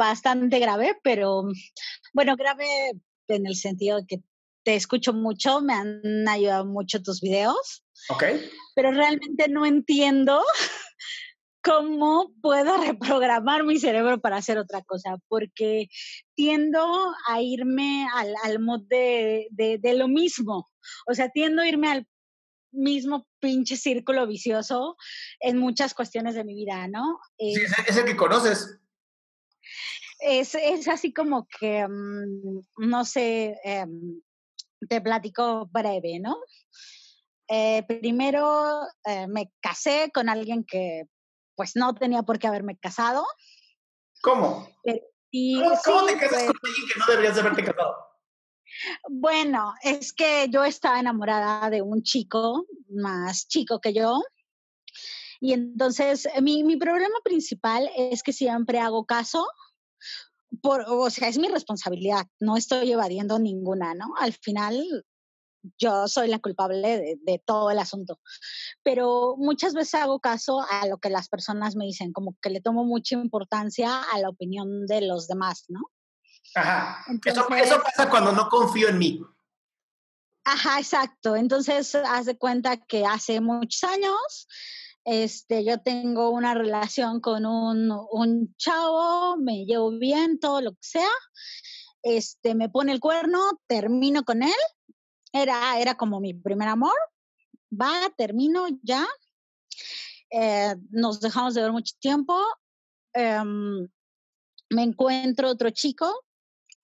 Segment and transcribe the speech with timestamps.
[0.00, 1.44] bastante grave, pero
[2.14, 2.66] bueno, grave
[3.28, 4.22] en el sentido de que
[4.62, 7.84] te escucho mucho, me han ayudado mucho tus videos.
[8.08, 8.24] Ok.
[8.74, 10.42] Pero realmente no entiendo
[11.62, 15.88] cómo puedo reprogramar mi cerebro para hacer otra cosa, porque
[16.34, 16.82] tiendo
[17.28, 20.66] a irme al, al mod de, de, lo mismo.
[21.06, 22.06] O sea, tiendo a irme al
[22.72, 24.96] mismo pinche círculo vicioso
[25.40, 27.18] en muchas cuestiones de mi vida, ¿no?
[27.38, 28.80] sí, es el que conoces
[30.20, 34.20] es, es así como que, mm, no sé, em,
[34.88, 36.36] te platico breve, ¿no?
[37.48, 41.04] Eh, primero eh, me casé con alguien que
[41.56, 43.26] pues no tenía por qué haberme casado.
[44.22, 44.68] ¿Cómo?
[44.84, 47.96] Eh, y, ¿Cómo, te casas con alguien que no deberías haberte casado?
[49.08, 54.22] Bueno, es que yo estaba enamorada de un chico más chico que yo.
[55.40, 59.46] Y entonces mi, mi problema principal es que siempre hago caso
[60.62, 64.14] por, o sea, es mi responsabilidad, no estoy evadiendo ninguna, ¿no?
[64.18, 65.04] Al final
[65.78, 68.18] yo soy la culpable de, todo el asunto.
[68.82, 72.60] Pero muchas veces hago caso a lo que las personas me dicen, como que le
[72.60, 75.80] tomo mucha importancia a la opinión de los demás, ¿no?
[76.54, 77.04] Ajá.
[77.24, 79.20] eso, eso pasa cuando no confío en mí.
[80.44, 81.36] Ajá, exacto.
[81.36, 84.48] Entonces, haz de cuenta que hace muchos años
[85.04, 90.82] este, yo tengo una relación con un, un chavo, me llevo bien, todo lo que
[90.82, 91.10] sea.
[92.02, 94.52] Este, me pone el cuerno, termino con él.
[95.32, 96.94] Era, era como mi primer amor.
[97.72, 99.06] Va, termino ya.
[100.30, 102.38] Eh, nos dejamos de ver mucho tiempo.
[103.12, 103.88] Em,
[104.70, 106.24] me encuentro otro chico,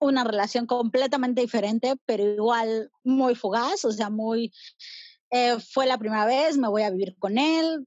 [0.01, 4.53] una relación completamente diferente, pero igual muy fugaz, o sea, muy,
[5.31, 7.87] eh, fue la primera vez, me voy a vivir con él,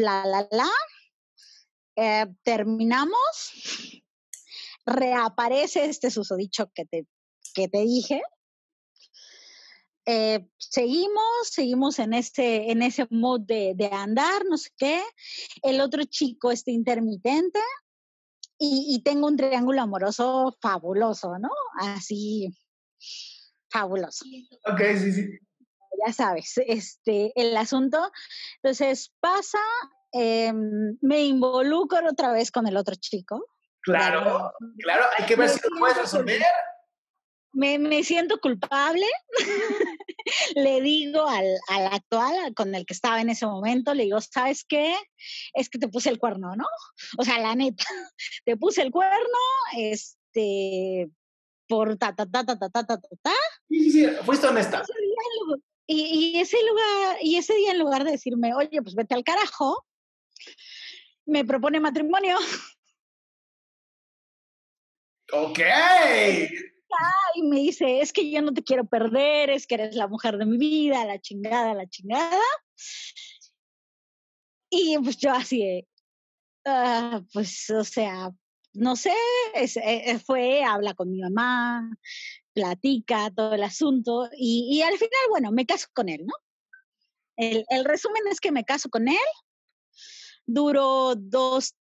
[0.00, 0.70] bla, bla, bla.
[1.96, 4.02] Eh, terminamos,
[4.86, 7.06] reaparece este susodicho que te,
[7.54, 8.22] que te dije.
[10.06, 15.02] Eh, seguimos, seguimos en ese, en ese mood de, de, andar, no sé qué.
[15.62, 17.60] El otro chico está intermitente
[18.58, 21.50] y, y, tengo un triángulo amoroso fabuloso, ¿no?
[21.78, 22.48] Así,
[23.68, 24.24] fabuloso.
[24.66, 25.49] Ok, sí, sí
[26.06, 28.10] ya sabes, este, el asunto.
[28.62, 29.58] Entonces pasa,
[30.12, 33.44] em, me involucro otra vez con el otro chico.
[33.82, 36.42] Claro, claro, hay que ver si lo puedes resolver.
[37.52, 39.06] Me, me siento culpable.
[40.54, 44.64] le digo al, al, actual, con el que estaba en ese momento, le digo, ¿sabes
[44.64, 44.94] qué?
[45.54, 46.66] Es que te puse el cuerno, ¿no?
[47.18, 47.84] O sea, la neta,
[48.44, 49.38] te puse el cuerno,
[49.76, 51.10] este,
[51.68, 53.34] por ta, ta, ta, ta, ta, ta, ta, ta.
[53.68, 54.82] Sí, sí, fuiste honesta.
[55.92, 59.84] Y, ese lugar, y ese día en lugar de decirme, oye, pues vete al carajo,
[61.26, 62.36] me propone matrimonio.
[65.32, 65.58] Ok.
[67.34, 70.38] Y me dice, es que yo no te quiero perder, es que eres la mujer
[70.38, 72.40] de mi vida, la chingada, la chingada.
[74.70, 75.86] Y pues yo así,
[76.66, 78.30] uh, pues, o sea,
[78.74, 79.14] no sé,
[79.54, 81.90] eh, fue, habla con mi mamá,
[82.60, 86.34] platica todo el asunto y, al final, bueno, me caso con él, ¿no?
[87.36, 89.16] El, el, resumen es que me caso con él,
[90.46, 91.74] duró dos,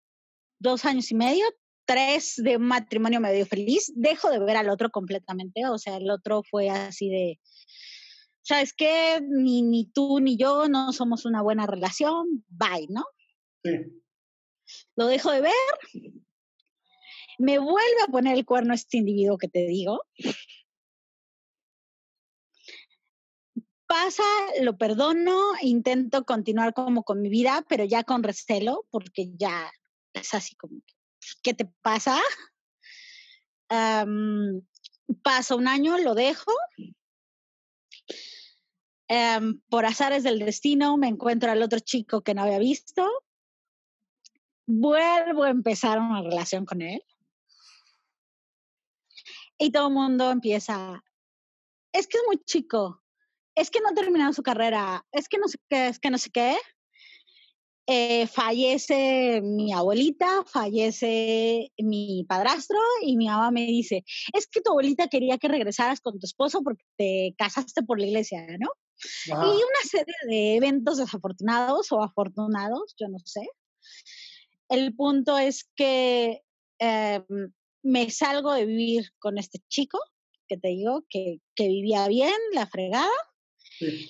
[0.58, 1.46] dos años y medio,
[1.86, 6.42] tres de matrimonio medio feliz, dejo de ver al otro completamente, o sea, el otro
[6.42, 7.40] fue así de,
[8.42, 9.22] ¿sabes qué?
[9.26, 13.04] Ni, ni tú ni yo no somos una buena relación, bye, ¿no?
[13.64, 14.02] Sí.
[14.94, 15.52] Lo dejo de ver,
[17.38, 20.02] me vuelve a poner el cuerno este individuo que te digo.
[23.86, 24.24] Pasa,
[24.62, 29.70] lo perdono, intento continuar como con mi vida, pero ya con recelo, porque ya
[30.12, 30.80] es así como,
[31.42, 32.20] ¿qué te pasa?
[35.22, 36.52] pasa un año, lo dejo.
[39.68, 43.08] por azares del destino me encuentro al otro chico que no había visto.
[44.66, 47.02] Vuelvo a empezar una relación con él.
[49.58, 51.02] Y todo el mundo empieza,
[51.92, 53.02] es que es muy chico,
[53.56, 56.18] es que no ha terminado su carrera, es que no sé qué, es que no
[56.18, 56.56] sé qué.
[57.88, 64.70] eh, fallece mi abuelita, fallece mi padrastro y mi mamá me dice, es que tu
[64.72, 68.70] abuelita quería que regresaras con tu esposo porque te casaste por la iglesia, ¿no?
[69.44, 73.48] Y una serie de eventos desafortunados o afortunados, yo no sé.
[74.68, 76.42] El punto es que
[76.80, 80.00] em, me salgo de vivir con este chico,
[80.48, 83.08] que te digo, que, que vivía bien, la fregada.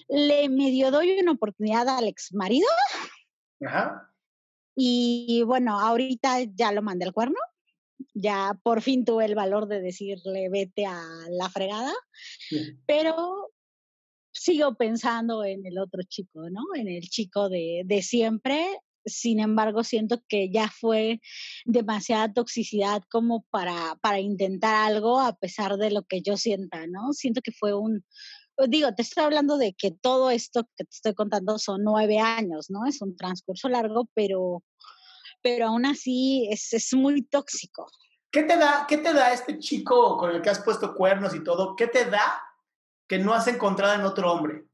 [0.08, 2.68] Le medio doy una oportunidad al ex marido
[3.64, 4.12] Ajá.
[4.74, 7.38] Y bueno, ahorita ya lo mandé al cuerno.
[8.12, 11.94] Ya por fin tuve el valor de decirle vete a la fregada.
[12.86, 13.50] Pero
[14.32, 16.62] sigo pensando en el otro chico, ¿no?
[16.74, 18.78] En el chico de, de siempre.
[19.06, 21.20] Sin embargo, siento que ya fue
[21.64, 27.12] demasiada toxicidad como para, para intentar algo a pesar de lo que yo sienta, ¿no?
[27.12, 28.04] Siento que fue un,
[28.68, 32.70] digo, te estoy hablando de que todo esto que te estoy contando son nueve años,
[32.70, 32.86] ¿no?
[32.86, 34.62] Es un transcurso largo, pero,
[35.42, 37.86] pero aún así es, es muy tóxico.
[38.30, 41.42] ¿Qué te, da, ¿Qué te da este chico con el que has puesto cuernos y
[41.42, 41.76] todo?
[41.76, 42.42] ¿Qué te da
[43.08, 44.66] que no has encontrado en otro hombre?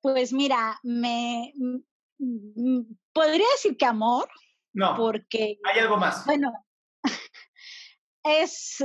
[0.00, 1.76] Pues mira, me mm,
[2.18, 4.28] mm, podría decir que amor.
[4.72, 4.94] No.
[4.96, 5.58] Porque.
[5.64, 6.26] Hay algo más.
[6.26, 6.52] Bueno,
[8.24, 8.78] es,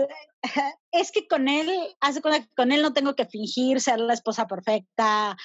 [0.91, 1.69] es que con él,
[2.01, 5.35] hace con, con él no tengo que fingir ser la esposa perfecta,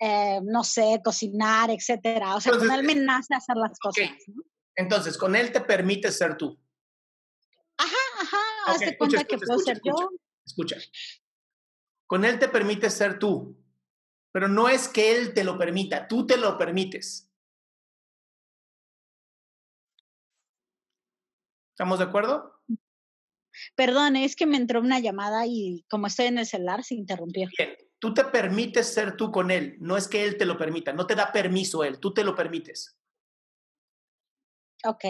[0.00, 2.34] eh, no sé, cocinar, etcétera.
[2.34, 4.10] O sea, con él me nace hacer las cosas.
[4.74, 6.58] Entonces, con él te permite ser tú.
[7.76, 9.94] Ajá, ajá, hace cuenta que puedo ser yo.
[10.44, 10.76] Escucha.
[12.06, 13.56] Con él te permite ser tú,
[14.32, 17.30] pero no es que él te lo permita, tú te lo permites.
[21.70, 22.53] ¿Estamos de acuerdo?
[23.74, 27.48] Perdón, es que me entró una llamada y como estoy en el celular se interrumpió.
[27.56, 30.92] Bien, tú te permites ser tú con él, no es que él te lo permita,
[30.92, 32.96] no te da permiso él, tú te lo permites.
[34.84, 35.04] Ok.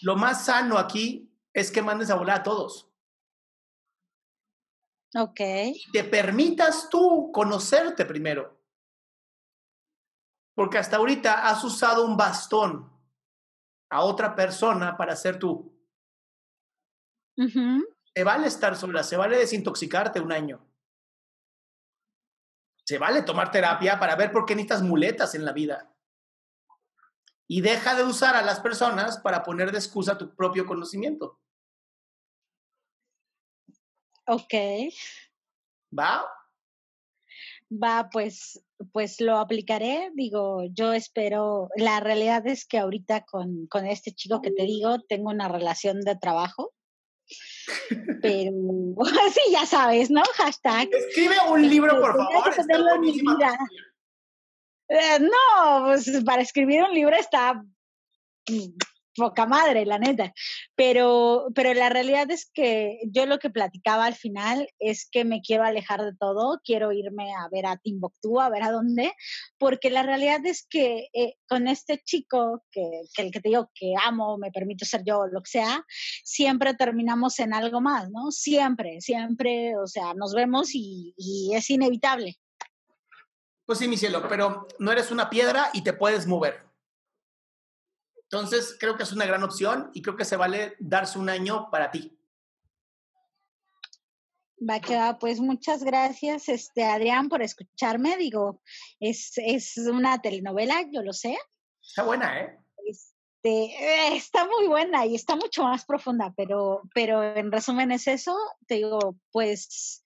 [0.00, 2.88] Lo más sano aquí es que mandes a volar a todos.
[5.14, 5.40] Ok.
[5.40, 8.60] Y te permitas tú conocerte primero.
[10.54, 12.90] Porque hasta ahorita has usado un bastón
[13.90, 15.72] a otra persona para ser tú.
[18.14, 20.66] Se vale estar sola, se vale desintoxicarte un año.
[22.84, 25.94] Se vale tomar terapia para ver por qué necesitas muletas en la vida.
[27.46, 31.40] Y deja de usar a las personas para poner de excusa tu propio conocimiento.
[34.26, 34.54] Ok.
[35.98, 36.24] ¿Va?
[37.70, 38.62] Va, pues,
[38.92, 40.10] pues lo aplicaré.
[40.14, 41.68] Digo, yo espero.
[41.76, 46.00] La realidad es que ahorita con, con este chico que te digo, tengo una relación
[46.00, 46.72] de trabajo
[48.20, 48.52] pero
[49.32, 50.22] sí, ya sabes, ¿no?
[50.36, 50.88] Hashtag.
[50.92, 52.52] Escribe un libro, por favor.
[54.88, 57.62] Eh, no, pues para escribir un libro está
[59.14, 60.32] poca madre, la neta.
[60.74, 65.40] Pero, pero la realidad es que yo lo que platicaba al final es que me
[65.40, 69.12] quiero alejar de todo, quiero irme a ver a Timbuktu, a ver a dónde,
[69.58, 72.82] porque la realidad es que eh, con este chico, que,
[73.14, 75.84] que, el que te digo que amo, me permito ser yo, lo que sea,
[76.24, 78.30] siempre terminamos en algo más, ¿no?
[78.30, 81.14] Siempre, siempre, o sea, nos vemos y
[81.54, 82.36] es inevitable.
[83.64, 86.71] Pues sí, mi cielo, pero no eres una piedra y te puedes mover.
[88.32, 91.68] Entonces, creo que es una gran opción y creo que se vale darse un año
[91.70, 92.18] para ti.
[94.58, 98.16] Va que va, pues muchas gracias, este Adrián, por escucharme.
[98.16, 98.62] Digo,
[98.98, 101.36] es, es una telenovela, yo lo sé.
[101.86, 102.58] Está buena, ¿eh?
[102.86, 108.34] Este, está muy buena y está mucho más profunda, pero, pero en resumen es eso.
[108.66, 110.02] Te digo, pues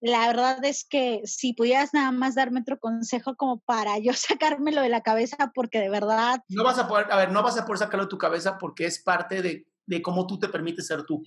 [0.00, 4.82] la verdad es que si pudieras nada más darme otro consejo como para yo sacármelo
[4.82, 6.42] de la cabeza, porque de verdad...
[6.48, 8.86] No vas a poder, a ver, no vas a poder sacarlo de tu cabeza porque
[8.86, 11.22] es parte de, de cómo tú te permites ser tú.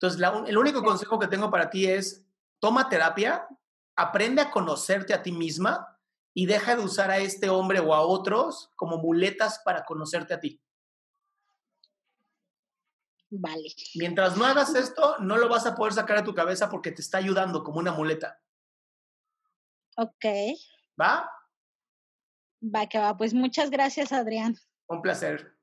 [0.00, 2.24] Entonces, el único consejo que tengo para ti es,
[2.58, 3.46] toma terapia,
[3.96, 5.98] aprende a conocerte a ti misma
[6.32, 10.40] y deja de usar a este hombre o a otros como muletas para conocerte a
[10.40, 10.60] ti.
[13.30, 13.72] Vale.
[13.94, 17.00] Mientras no hagas esto, no lo vas a poder sacar de tu cabeza porque te
[17.00, 18.40] está ayudando como una muleta.
[19.96, 20.24] Ok.
[21.00, 21.30] ¿Va?
[22.62, 23.16] Va, que va.
[23.16, 24.56] Pues muchas gracias, Adrián.
[24.88, 25.56] Un placer.